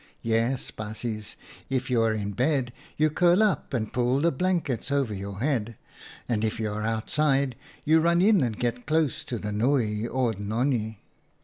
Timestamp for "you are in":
1.91-2.31